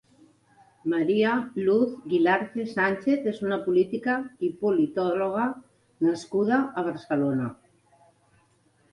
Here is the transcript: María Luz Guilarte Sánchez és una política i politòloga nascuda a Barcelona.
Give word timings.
María 0.93 1.33
Luz 1.65 1.89
Guilarte 2.13 2.63
Sánchez 2.71 3.27
és 3.31 3.41
una 3.47 3.59
política 3.65 4.15
i 4.47 4.49
politòloga 4.63 5.43
nascuda 6.07 6.57
a 6.81 6.85
Barcelona. 6.89 7.51